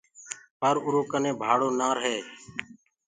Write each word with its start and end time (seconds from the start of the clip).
پر 0.59 0.75
اُرو 0.85 1.01
ڪني 1.11 1.31
ڀآڙو 1.41 1.69
نآ 1.79 1.89
رهي۔ 1.97 2.17